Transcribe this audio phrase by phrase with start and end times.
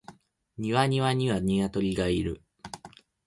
[0.57, 1.39] 庭には二羽
[1.69, 2.41] 鶏がいる